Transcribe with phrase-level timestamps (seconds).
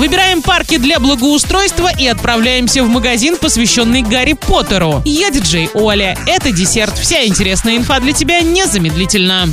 [0.00, 5.02] Выбираем парки для благоустройства и отправляемся в магазин, посвященный Гарри Поттеру.
[5.04, 6.16] Я диджей Оля.
[6.26, 6.96] Это десерт.
[6.96, 9.50] Вся интересная инфа для тебя незамедлительно.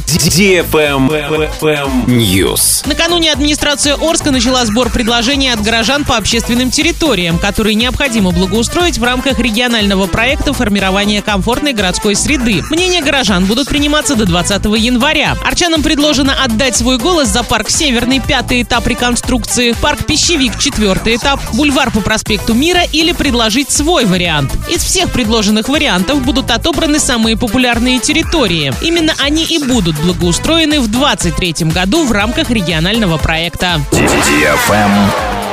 [2.07, 2.87] News.
[2.87, 9.03] Накануне администрация Орска начала сбор предложений от горожан по общественным территориям, которые необходимо благоустроить в
[9.03, 12.63] рамках регионального проекта формирования комфортной городской среды.
[12.69, 15.35] Мнения горожан будут приниматься до 20 января.
[15.43, 20.05] Арчанам предложено отдать свой голос за парк Северный, пятый этап реконструкции, парк
[20.37, 24.55] Пищевик, четвертый этап, бульвар по проспекту Мира или предложить свой вариант.
[24.69, 28.71] Из всех предложенных вариантов будут отобраны самые популярные территории.
[28.81, 33.81] Именно они и будут благоустроены в 2023 году в рамках регионального проекта.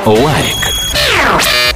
[0.05, 0.84] Лайк.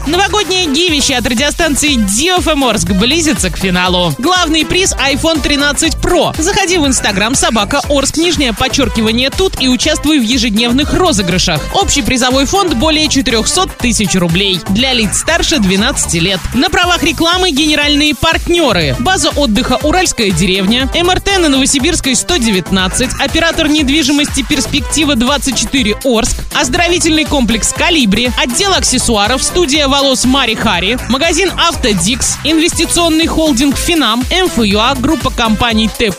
[0.07, 4.13] Новогоднее гивище от радиостанции DFM Орск близится к финалу.
[4.17, 6.39] Главный приз iPhone 13 Pro.
[6.41, 11.61] Заходи в Инстаграм собака Орск, нижнее подчеркивание тут и участвуй в ежедневных розыгрышах.
[11.73, 14.61] Общий призовой фонд более 400 тысяч рублей.
[14.69, 16.39] Для лиц старше 12 лет.
[16.53, 18.95] На правах рекламы генеральные партнеры.
[18.99, 27.73] База отдыха Уральская деревня, МРТ на Новосибирской 119, оператор недвижимости Перспектива 24 Орск, оздоровительный комплекс
[27.73, 35.89] Колибри, отдел аксессуаров, студия волос Мари Хари, магазин Автодикс, инвестиционный холдинг Финам, МФЮА, группа компаний
[35.89, 36.11] Т+,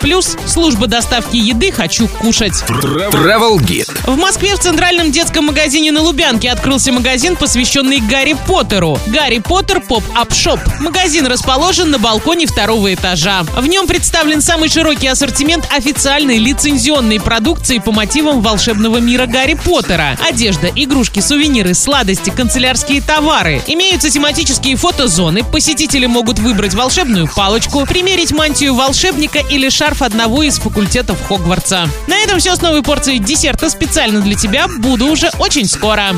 [0.46, 2.64] служба доставки еды «Хочу кушать».
[2.68, 3.90] Travel Guide.
[4.06, 8.98] В Москве в центральном детском магазине на Лубянке открылся магазин, посвященный Гарри Поттеру.
[9.06, 10.58] Гарри Поттер Pop-Up Shop.
[10.80, 13.44] Магазин расположен на балконе второго этажа.
[13.56, 20.18] В нем представлен самый широкий ассортимент официальной лицензионной продукции по мотивам волшебного мира Гарри Поттера.
[20.28, 23.59] Одежда, игрушки, сувениры, сладости, канцелярские товары.
[23.66, 25.44] Имеются тематические фотозоны.
[25.44, 31.88] Посетители могут выбрать волшебную палочку, примерить мантию волшебника или шарф одного из факультетов Хогвартса.
[32.06, 34.66] На этом все с новой порцией десерта специально для тебя.
[34.68, 36.10] Буду уже очень скоро.